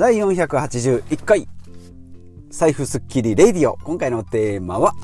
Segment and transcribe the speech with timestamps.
[0.00, 1.46] 第481回。
[2.48, 3.76] 財布スッキリレディオ。
[3.84, 4.94] 今回のテーマは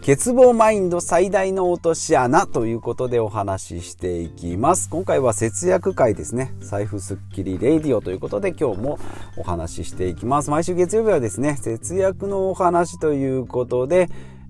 [0.00, 4.88] 欠乏マインド最大の落とし穴ということでお話ししていきます。
[4.88, 6.54] 今回は節約会ですね。
[6.60, 8.98] 財布スッキリレディオということで今日も
[9.36, 10.48] お話ししていきます。
[10.48, 14.08] 毎週月曜日はですね節約のお話ということで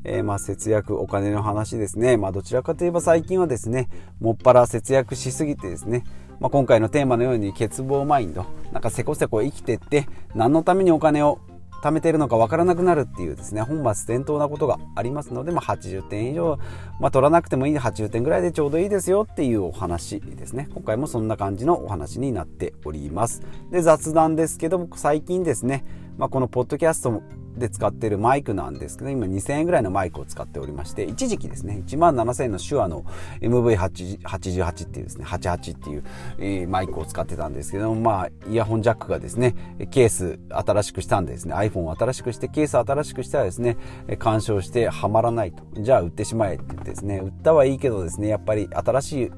[0.08, 2.16] えー、まあ節約お金の話ですね。
[2.16, 3.88] まあどちらかといえば最近はですね、
[4.20, 6.04] もっぱら節約しすぎてですね、
[6.40, 11.40] まあ、今回のテーマのように欠乏マインド、なんかせこせこ生きてって、何のためにお金を
[11.82, 16.58] 貯めてるのかわからなくなるっていうですね、本末転倒なことがありますので、まあ、80点以上、
[17.00, 20.68] まあ、取らなくてもいい80点ぐらいでちょうどいいですよっていうお話ですね。
[20.74, 23.42] 今回もそんな感じのお話になっております。
[23.70, 25.84] で、雑談ですけども、最近ですね、
[26.16, 27.22] まあ、このポッドキャスト
[27.58, 33.04] で使っているマイクなんですけど、今2000円ぐらいのマイクを使っておりまして、一時期ですね、1万7000円の手話の
[33.40, 36.04] MV88 っていうですね、88っていう、
[36.38, 39.54] えー、マイクを使ってたんですけども、まあ、イヤホンジャックがですね、
[39.90, 43.76] ケース新しくしたんでですね、iPhone を新しくして、ケース新しくしたらですね、
[44.18, 45.64] 干渉してはまらないと。
[45.80, 49.32] じゃあ売ってしまえって言ってですね、売ったはいいけどですね、やっぱり新しい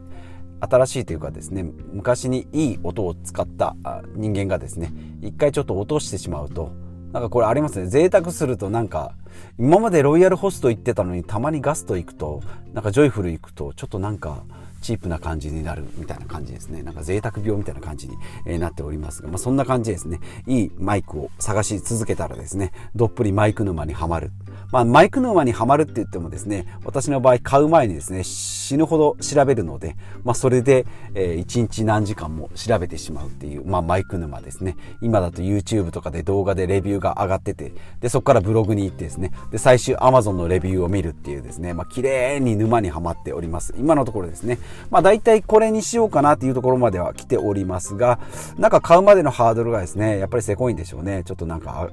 [0.60, 1.62] 新しいというかですね
[1.92, 3.74] 昔にいい音を使った
[4.14, 6.72] 人間がですね一回ちょっと落としてしまうと
[7.12, 7.86] なんかこれありますね。
[7.88, 9.14] 贅沢するとなんか、
[9.58, 12.40] 今までロイヤルホスト行ってたのにたまにガスト行くと、
[12.72, 14.44] なんかジョイフル行くと、ちょっとなんか、
[14.80, 16.82] チープな感じになるみたいな感じですね。
[16.82, 20.20] なんか贅沢病みたいな感じに、えなっておりますが、まあ、そんな感じですね。
[20.46, 24.30] いいマイクを探し続けたらですね、どっぷりマイク沼にはまる。
[24.72, 34.76] まあ、マイク沼にはまるって言ってもですね、私の場合買う前にですね、死ぬほど調べるので、まあ、それで、えー、1日何時間も調べてしまうっていう、まあ、マイク沼ですね。
[35.02, 43.74] 今だと YouTube とかで動画でレビューが上がってて、で、そこからブログに行ってですね、で、最終 Amazon のレビューを見るっていうですね、まあ、綺麗に沼にはまっております。
[43.76, 44.58] 今のところですね、
[44.90, 48.18] まあ、大体これにしようかなっていうところまでは来ておりますが、
[48.58, 51.22] なんか買うまでのハードルがですね、やっぱりせこいんでしょうね。
[51.24, 51.90] ちょっとなんか、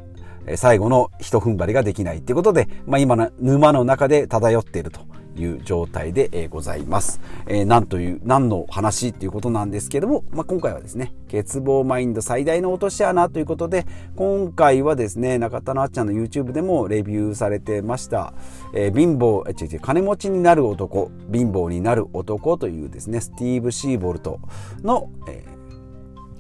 [0.55, 5.01] 最後の一踏ん張りができないっていうことで、まあ、今の沼の中で漂っていると
[5.37, 7.19] いう状態でございます。
[7.47, 18.33] えー、なんという、何の話っていうことなんですけども、まあ、今回はですね、欠乏マインド最大の落とし穴ということで、今回はですね、中田のあっちゃんの YouTube でもレビューされてました、
[18.73, 24.39] えー、貧乏、違う違う、金持ちになる男、貧乏になる男というですね、スティーブ・シーボルト
[24.81, 25.45] の、え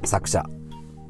[0.01, 0.43] ー、作者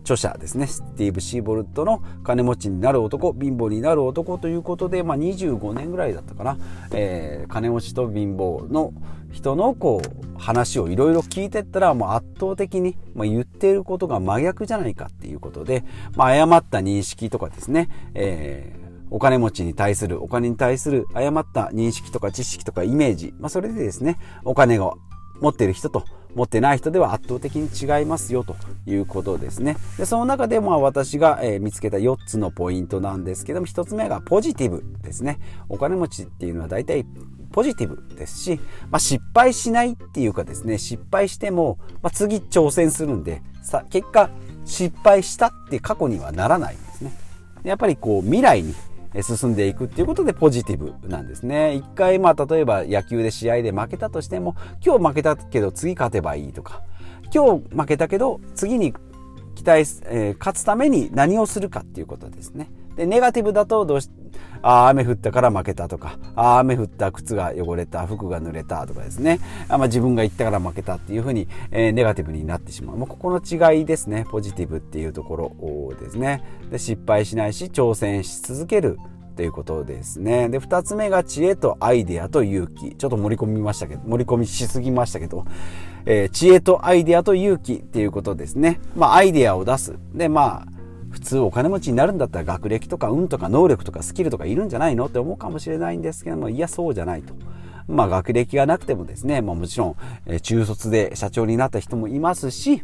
[0.08, 0.68] 著者ですね。
[0.68, 3.34] スティーブ・シーボルトの「金持ちになる男。
[3.34, 6.58] 貧乏になる男」ということで、まあ、25年ぐらいだったかな、
[6.94, 8.94] えー、金持ちと貧乏の
[9.32, 15.84] 人のこう話をいろいろ聞いてったらもう圧倒的に、まあ、言っていることが真逆じゃないかっていうことで、
[16.16, 24.92] まあ、誤った認識とかですね、えーお金持ちに対する、お金に対する誤った認識とか知識とかイメージ、まあ、それでですね、お金が
[25.40, 26.04] 持っている人と
[26.38, 28.56] 持ってない人では圧倒的に違いますよと
[28.86, 29.76] いうことですね。
[29.98, 35.40] でその中でまあ私が、え見つけた4つのポイントなんですけども1つ目がポジティブですね。
[35.68, 37.06] お金持ちっていうのは大体
[37.52, 38.60] ポジティブですし、
[38.92, 44.30] まあ、失敗しないっていうかですね失敗しても、まあ、次挑戦するんでさ結果
[44.66, 47.14] 失敗したって過去にはならないんですね。
[47.64, 48.76] やっぱりこう未来に
[49.22, 51.76] 進んでいくっていうことでポジティブなんですね。
[51.76, 56.84] 一回まあ例えば野球で試合で負けたとしても今日負けたけど次勝てばいいとか
[57.34, 58.94] 今日負けたけど次に
[59.56, 62.70] 期待、えー、勝つために何をするかっていうことですね。
[62.98, 64.10] で、ネガティブだとどうし、
[64.62, 69.40] ああ、雨降ったから負けたとか、ああ、雨降った靴が汚れた、服が濡れたとかですね。
[69.70, 72.98] あまあ、自分が言ったから負けたっていうふうに、えー、ネガティブになってしまう。
[72.98, 74.26] もうここの違いですね。
[74.30, 76.44] ポジティブっていうところですね。
[76.72, 78.98] で、失敗しないし、挑戦し続ける。
[79.36, 80.50] ということですね。
[80.50, 82.96] で、二つ目が知恵とアイデアと勇気。
[82.96, 85.46] ちょっと盛り込みましたけど、盛り込みしすぎましたけど、
[86.08, 88.82] えー、知恵とアイデアと勇気っていうことですね。
[88.96, 89.94] まあ、アイデアを出す。
[90.16, 90.77] で、まあ、
[91.12, 97.34] 普通お金持ちになるんだったら学歴とか運とか能力とかスキルとかいるんじゃないのって思うかもしれないんですけども、いや、そうじゃないと。
[97.88, 99.96] まあ、学歴がなくてもですね、まあ、もちろん、
[100.26, 102.84] え、中卒で社長になった人もいますし、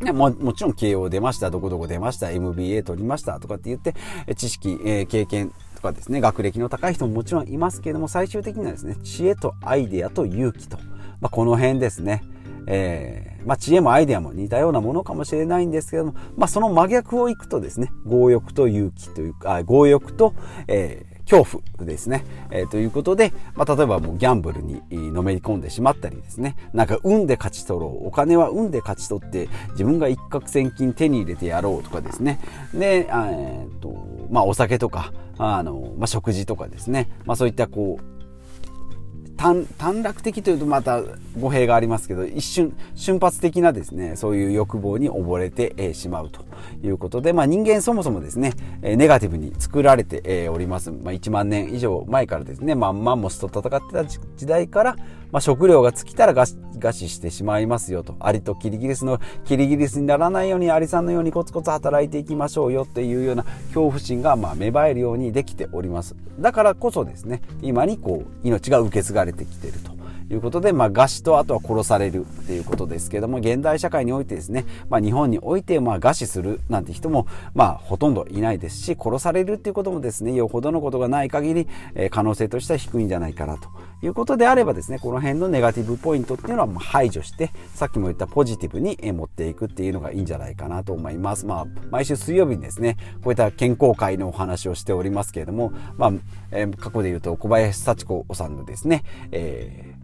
[0.00, 3.94] ねももちろん慶応出ました、どこどこ出ました、MBA 取りましたとかって言って、
[4.34, 10.76] 知識、えー、経験とかですね、学歴の高い人ももちろんいますけれども、最終的にはですね、知恵とアイデアと勇気と、
[11.20, 12.24] まあ、この辺ですね、
[12.66, 20.34] えー、まあ、知恵もアイデアも似たようなものかもしれないんですけども、まあ、その真逆をいくとですね、強欲と勇気というか、強欲と、
[20.68, 22.24] えー恐怖ですね。
[22.50, 32.40] えー、ということで、まあ、例えばもうギャンブルにのめり込んでしまったりですね、なんか運で勝ち取ろう、お金は運で勝ち取って自分が一攫千金手に入れてやろうとかですね、
[32.72, 38.15] で、えー、とまあ、お酒とか、あの、まあ、食事とかですね、まあ、そういったこう、
[39.36, 41.02] 短短絡的というとまた
[41.38, 46.44] 語弊がありますけど一瞬瞬発的なですねそういう欲望に溺れて、しまうと
[46.82, 48.52] いうことで、まあ、人間そもそもですね、
[48.82, 54.96] え、ネガティブに作られて、え、おります、まあ、1万年以上前からですね、まあ、マンモスと戦ってた時代から、
[55.32, 56.34] まあ、食料が尽きたら
[56.78, 58.16] 餓死してしまいますよと。
[58.20, 66.14] アリとキリギリスのキリギリスにならないようにアリさんのようにコツコツ働いていきましょうよっていうような恐怖心がま芽生えるようにできております。
[66.38, 69.95] だからこそですね今にこう命が受け継がれてきていると。
[70.30, 83.68] いうことで、まあ、餓死とあとは殺されるっていうことですけども現代社会においてですね、まあ、日本においてまあ餓死するなんて人もまあほとんどいないですし殺されるっていうこともですねよほどのことがない限り、えー、可能性としては低いんじゃないかなと
[84.02, 91.46] いうことであればですねこの辺のネガティブポイントっていうのは排除してさっきも言ったポジティブに持っていくっていうのがいいんじゃないかなと思います。
[91.46, 96.12] まあ、毎週水曜日にですねこういった健康会のお話をしておりますけれども、まあ
[96.50, 99.95] えー、過去で言うと小林幸子さんのですね、えー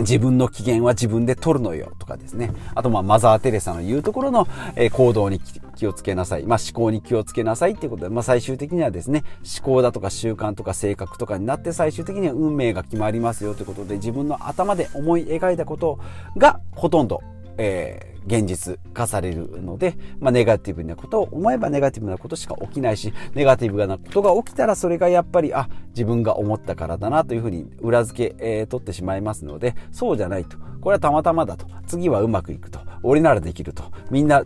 [0.00, 2.52] 自分の機嫌は自分で取るのよとかですね。
[2.74, 5.40] あと、まあ、マザー・テレサの言うところの、え、行動に
[5.76, 6.44] 気をつけなさい。
[6.44, 15.98] まあ、思考に気をつけなさいっていうことで、まあ、最終的にはですね、思考だとか習慣とか性格とかになって最終的には運命が決まりますよということで、自分の頭で思い描いたこと
[16.36, 17.22] がほとんど
[17.58, 30.56] えー、現実化されるので、まあ、ネガティブなことを思えばネガティブなことしか起きないし、ネガティブなことが起きたらそれがやっぱり、あ、自分が思ったからだなというふうに裏付け、えー、取ってしまいますので、そうじゃないと。
[30.80, 31.66] これはたまたまだと。
[31.86, 32.80] 次はうまくいくと。
[33.02, 33.84] 俺ならできると。
[34.10, 34.44] みんな、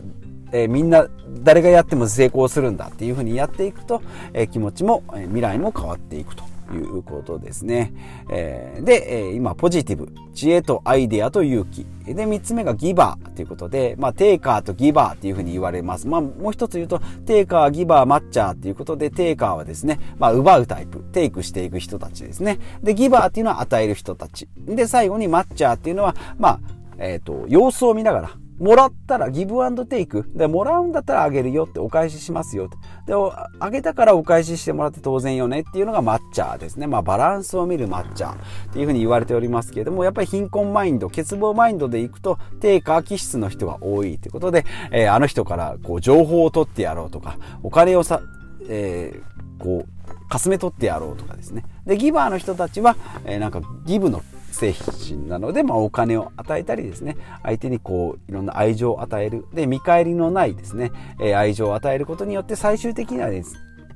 [0.51, 1.07] えー、みんな
[1.43, 4.01] 誰がやっても成功するんだっていうふうにやっていくと、
[4.33, 6.43] え、気持ちも、え、未来も変わっていくと。
[6.73, 7.93] いうことですね。
[8.29, 10.13] えー、で、え、今、ポジティブ。
[10.33, 11.85] 知恵とアイデアと勇気。
[12.05, 16.07] で、三つ目がギバーということで、まあ、テイカーとギバーっていうふうに言われます。
[16.07, 20.99] まあ、もう一つ言うと、テイカー、ギバー、マッチャーっていうことで、テイカーはですね、まあ、奪うタイプ。
[20.99, 22.59] テイクしていく人たちですね。
[22.83, 24.47] で、ギバーっていうのは与える人たち。
[24.57, 26.59] で、最後にマッチャーっていうのは、まあ、
[26.99, 30.29] えっ、ー、と、様子を見ながら、もらったらギブアンドテイク。
[30.33, 32.69] で、もらうんだったらあげるよってお返ししますよ
[33.05, 33.13] で、
[33.59, 36.87] あげたからお返ししてもらって当然よねっていうのが抹茶ですね。
[36.87, 48.21] まあバランスを見る抹茶っていうふうに言われておりますけれども、やっぱり貧困マインド、欠乏マインドでいくと低下気質の人が多いということで、えー、あの人からこう情報を取ってやろうとか、お金をさ、
[48.69, 51.63] えー、こう、かすめ取ってやろうとかですね。
[51.85, 54.21] で、ギバーの人たちは、えー、なんかギブの
[54.57, 63.55] 精神なので、まあ、お金を与えたりですね相手にこういろんな愛情を与えるで見返りのないですね、え、愛情を与えることによって最終的にはです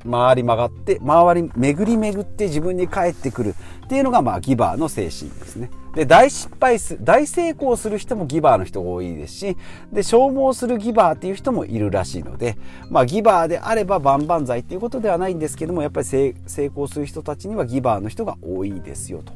[0.10, 3.56] 回り曲がって回り巡り巡って自分に返ってくる
[3.86, 5.70] っていうのがまあギバーの精神ですね。
[5.94, 9.58] で大失敗す大成功する人もギバーの人が多いですし
[9.92, 12.58] で消耗するギバーっていう人もいるらしいので、
[12.90, 16.34] まあ、ギバーであれば万々歳っていうことではないんですけどもやっぱり成
[16.68, 19.34] 功する人たちにはギバーの人が多いですよと。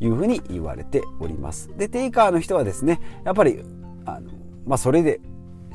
[0.00, 1.70] いうふうに言われております。
[1.76, 3.62] で、テイカーの人はですね、やっぱり、
[4.04, 4.30] あの、
[4.66, 5.20] まあ、それで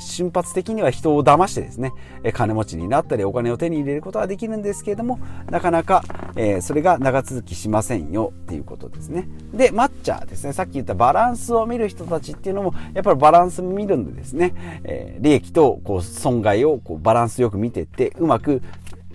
[0.01, 1.93] 瞬発的には人を騙してですね、
[2.33, 5.19] 金持ちになったりお金を手に入れることはできるんですけれども、
[5.49, 6.03] なかなか、
[6.35, 9.27] えー、それが長続きしませんよっていうことですね。
[9.53, 14.53] で、抹茶ですね、さっき言ったバランスを見る人たちっていうのも、やっぱりバランス見るんでですね、
[14.83, 18.61] えー、利益とこう損害をこうバランスよく見てって、うまく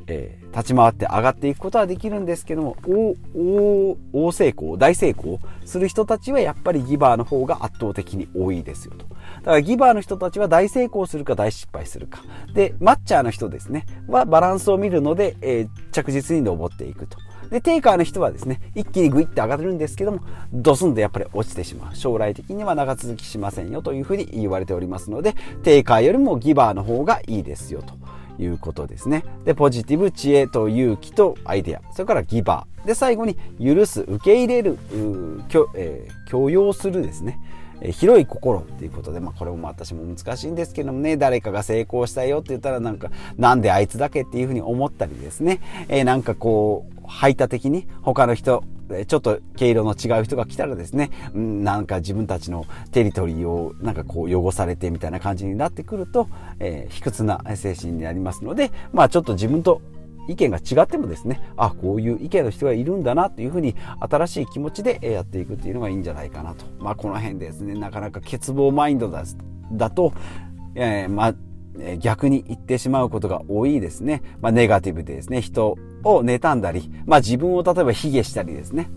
[0.09, 2.77] えー、立ち回って上がっていくことはできるんですけども
[3.35, 12.23] 大大成功大成功する人たちはやっぱりギバーの方が圧倒的に多いですよとだからギバーの人たちは大成功するか大失敗するか
[12.53, 17.19] でマッチャーの人ですねはバランスを見るので、えー、着実に登っていくと
[17.51, 20.21] で、テイカーの人はですね、一気にグイッて上がるんですけども、
[20.53, 21.97] ドスンとやっぱり落ちてしまう。
[21.97, 27.95] 将来的には長続きしませんよというふうに言われておりますので、テイカーよりもギバーの方がいいですよと。
[28.39, 29.25] いうことですね。
[29.45, 31.83] で、ポジティブ、知恵と勇気とアイデア。
[31.93, 32.87] それからギバー。
[32.87, 34.79] で、最後に許す、受け入れる、
[35.49, 37.39] 許,、えー、許容するですね。
[37.81, 48.65] え広い心っていうことで、まあ、これも私も難しいんですけどもね、誰かが成功したよって言ったらなんか、なんであいつだけっていうふうに思ったりですね、えー、なんかこう、排他的に他の人
[49.07, 56.29] ちょっと毛色の違う人が来たらですね、なんか自分たちのテリトリーをなんかこう汚されてみたいな感じになってくると、
[56.61, 59.81] えー、卑屈な精神になりますので、まあちょっと自分と
[60.29, 66.65] 意見が違ってもですね、あ、こういう意見の人がいるんだなというふうに新しい気持ちでやっていくっていうのがいいんじゃないかなと。
[66.79, 69.25] まあこの辺ですね、なかなか欠乏マインドだ
[69.73, 70.13] だと、
[70.75, 71.35] えー、まあ
[71.99, 74.23] 逆に言ってしまうことが多いですね。
[74.41, 75.77] まあ、ネガティブでですね、人
[76.07, 78.91] を妬んだり、まあ、自分を例えば卑下したりですね。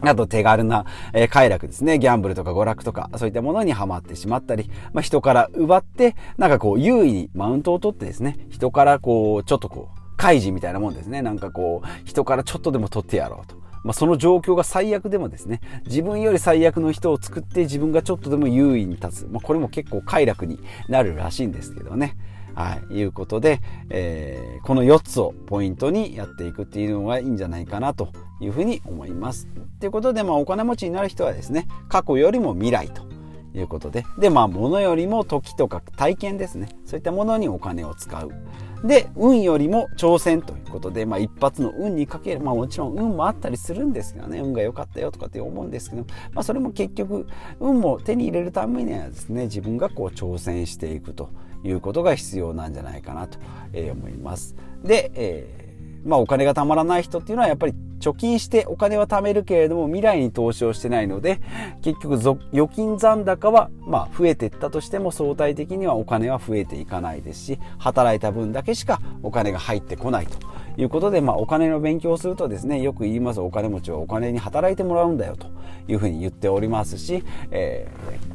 [0.00, 1.98] あと手軽な、え、快楽ですね。
[1.98, 11.22] ギャンブルとか娯楽とか、そういったものにはまってしまったり、まあ、人から奪って、なんかこう、優位にマウントを取ってですね、人からこう、ちょっとこう、開示みたいなもんですね。
[11.22, 13.56] なんかこう、人からちょっとでも取ってやろうと。
[13.82, 19.28] まあ、その状況が最悪でもですね、自分より最悪の人を作って自分がちょっとでも優位に立つ。
[19.30, 20.58] まあ、これも結構快楽に
[20.88, 22.16] なるらしいんですけどね。
[22.54, 29.48] はい、いうことで、えー、この4つをポイントにやっていくっていうのがいいんじゃないかなというふうに思います。
[29.80, 33.02] ということで、まあ、お金持ちになる人はですね、過去よりも未来と
[33.54, 36.68] いうことで、で、まあ、物よりも時とか体験ですね。
[36.84, 38.30] そういったものにお金を使う。
[38.84, 42.40] で、運よりも挑戦ということで、まあ、一発の運にかける。
[42.40, 47.26] まあ、もちろん運もあったりするんですがね、運が良かったよとかって思うんですけど、まあ、それも結局、
[47.60, 51.30] 運も手に入れるためにはですね、自分がこう挑戦していくと
[51.64, 53.38] いうことが必要なんじゃないかなと
[53.72, 54.54] 思います。
[54.84, 55.64] で、えー
[56.04, 61.40] まあお金がたまらない人っていうのはやっぱり貯金してお金は貯めるけれども未来に投資をしてないので
[61.80, 62.36] 結局預
[62.68, 70.36] 金残高はまあ増えていったとしても相対的にはお金は増えていかないですし働いた分だけしかお金が入ってこないと
[70.76, 75.46] いうことで、まあ、お金の勉強をするとですねよく言いますお金持ちはお金に働いてもらうんだよと
[75.88, 78.33] いうふうに言っておりますし、えー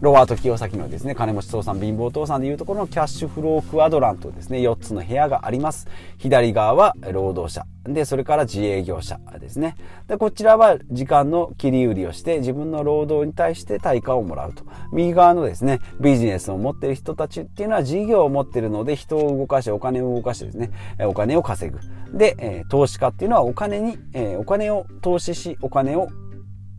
[0.00, 5.88] ロバート清崎のですね、金持ち父さん、貧乏父さんでいうところのキャッシュフロークアドラントですね、4つの部屋があります。
[6.16, 7.66] 左側は労働者。
[7.84, 9.76] で、それから自営業者ですね。
[10.08, 14.64] で、こちらは時間の切り売りをして自分の労働に対して対価をもらうと。
[14.90, 21.78] 右側のですね、ビジネスを持っている人たちっていうのは事業を持っているので人を動かして、お金を動かしてですね、お金を稼ぐ。
[22.16, 23.98] で、投資家っていうのはお金に、
[24.38, 26.08] お金を投資し、お金を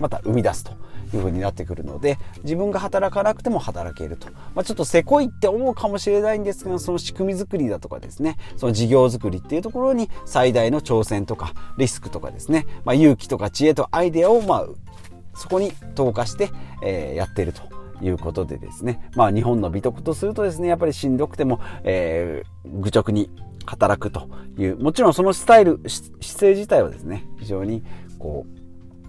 [0.02, 0.72] また生み出すと。
[1.14, 14.68] いう風になってくるので自分が働かなくても働けると、まあ、ちょっとせこいって思うかもしれないんですがその仕組み作りだとかですねその事業作りっていうところに最大の挑戦とかリスクとかですね、まあ、勇気とか知恵とアイデアをまあ
[15.34, 16.50] そこに投下して、
[16.84, 17.62] えー、やってると。
[18.04, 19.12] いうことでですね。
[19.16, 23.30] まあ日本の美徳とするとですね、やっぱりしんどくても、えー、愚直に
[23.66, 24.28] 働くと
[24.58, 27.84] いう、もちろんそのスタイル、姿勢自体はですね、非常に
[28.18, 28.61] こう、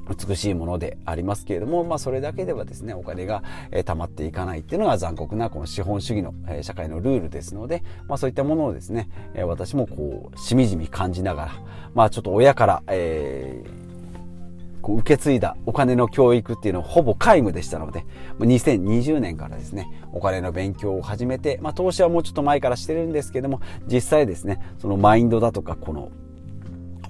[0.08, 11.52] 美しいものでありますけれども、まあ、それだけではですねお金が、えー、溜まっていかないっていうのが残酷なこの資本主義の、え、社会のルールですので、まあ、そういったものをですね、え、私もこうしみじみ感じながら、
[11.94, 18.04] まあ、ちょっと親から、えー、こう受け継いだお金の教育っていうのはほぼ皆無でしたので
[18.40, 26.10] 2020年からですねお金の勉強を始めて、まあ、投資はもうちょっと前からしてるんですけども実際ですねそのマインドだとかこの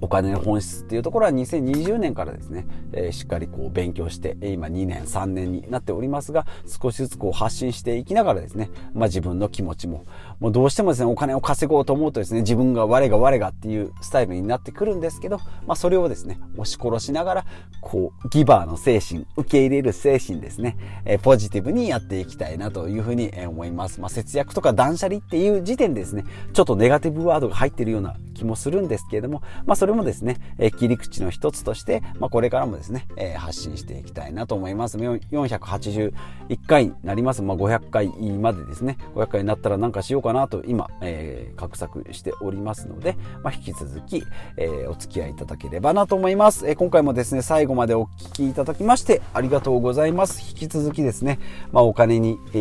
[0.02, 10.04] お金の本質っていうところは2020年からですね、えー、しっかりこう勉強して、今2年、3年になっておりますが、少しずつこう発信していきながらですね、まあ自分の気持ちも、
[10.40, 17.46] もうどうしてもですね、お金を稼ごうと思うとですね、自分が我が我がっていうスタイルになってくるんですけど、まあそれをですね、押し殺しながら、
[17.80, 24.00] こう、ギバーの精神、受け入れる精神ですね、えー、ポジティブにやっていきたいなというふうに思います。
[24.00, 34.98] まあ節約とか断捨離っていう時点でですね、ちょっとネガティブワードが入ってるような気もするんですけれども、まあそれもですね、え、切り口の一つとして、まあこれからもですね、え、発信していきたいなと思います。
[34.98, 36.12] 481
[36.66, 37.42] 回になります。
[37.42, 38.08] まあ500回
[38.38, 44.24] までですね、500回になったら何かしようかなと今、えー、画策しておりますので、まあ引き続き、
[44.56, 46.68] えー、お付き合いいただければなと思います。
[46.68, 50.40] えー、今回もですね、最後までお聞きいただきましてありがとうございます。
[50.40, 51.38] 引き続きですね、
[51.72, 52.58] まあお金に、え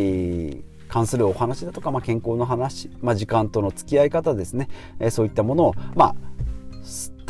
[0.67, 4.67] ー関するお話だとか、まあ、健康の話、まあ、時間との付き合い方ですね、
[4.99, 6.15] えー、そういったものを、まあ、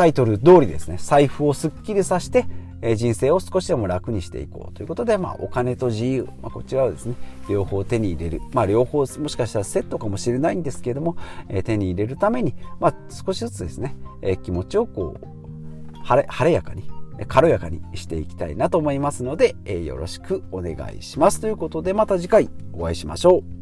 [0.01, 2.47] タイトル通りですね、財布をすっきりさして、
[2.81, 7.13] え、人生を少しでも楽にしていこうということで、まあ、お金と自由、まあ、こちらをですね、
[7.47, 8.41] 両方手に入れる。
[8.51, 11.17] まあ、両方もしかしたらセットかもしれないんですけれども、
[11.49, 16.89] え、手に入れるために、まあ、少しずつですね、え、気持ちをこう、晴れ、晴れやかに、
[17.27, 21.41] 軽やかにしていきたいなと思いますので、え、よろしくお願いします。
[21.41, 23.60] ということで、また次回お会いしましょう。